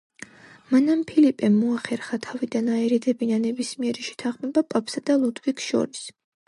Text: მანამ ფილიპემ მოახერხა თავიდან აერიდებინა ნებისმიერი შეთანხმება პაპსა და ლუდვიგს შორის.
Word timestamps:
მანამ 0.69 1.03
ფილიპემ 1.11 1.59
მოახერხა 1.65 2.19
თავიდან 2.29 2.73
აერიდებინა 2.79 3.41
ნებისმიერი 3.47 4.09
შეთანხმება 4.11 4.69
პაპსა 4.75 5.09
და 5.11 5.21
ლუდვიგს 5.25 5.71
შორის. 5.73 6.07